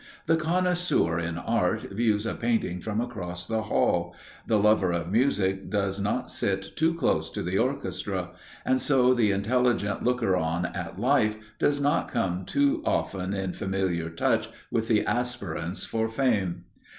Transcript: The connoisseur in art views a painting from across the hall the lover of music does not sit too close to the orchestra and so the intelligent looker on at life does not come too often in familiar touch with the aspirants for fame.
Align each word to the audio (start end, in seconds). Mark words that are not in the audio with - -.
The 0.25 0.35
connoisseur 0.35 1.19
in 1.19 1.37
art 1.37 1.81
views 1.91 2.25
a 2.25 2.33
painting 2.33 2.81
from 2.81 2.99
across 2.99 3.45
the 3.45 3.61
hall 3.65 4.15
the 4.47 4.57
lover 4.57 4.91
of 4.91 5.11
music 5.11 5.69
does 5.69 5.99
not 5.99 6.31
sit 6.31 6.75
too 6.75 6.95
close 6.95 7.29
to 7.29 7.43
the 7.43 7.59
orchestra 7.59 8.31
and 8.65 8.81
so 8.81 9.13
the 9.13 9.29
intelligent 9.29 10.03
looker 10.03 10.35
on 10.35 10.65
at 10.65 10.99
life 10.99 11.35
does 11.59 11.79
not 11.79 12.11
come 12.11 12.45
too 12.45 12.81
often 12.83 13.35
in 13.35 13.53
familiar 13.53 14.09
touch 14.09 14.49
with 14.71 14.87
the 14.87 15.05
aspirants 15.05 15.85
for 15.85 16.09
fame. 16.09 16.63